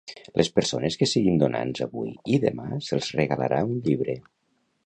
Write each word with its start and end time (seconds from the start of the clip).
Les 0.39 0.47
persones 0.53 0.97
que 1.01 1.07
siguin 1.11 1.37
donants 1.43 1.83
avui 1.87 2.11
i 2.37 2.41
demà 2.49 2.81
se'ls 2.89 3.13
regalarà 3.21 3.65
un 3.73 3.81
llibre. 3.89 4.21